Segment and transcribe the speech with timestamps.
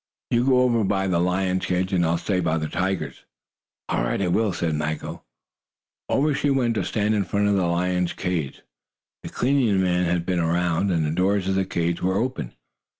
[0.31, 3.23] "You go over by the lion's cage, and I'll stay by the tiger's."
[3.87, 5.21] "All right, I will," said Maggo.
[6.09, 8.63] Over she went to stand in front of the lion's cage.
[9.21, 12.55] The cleaning man had been around, and the doors of the cages were open.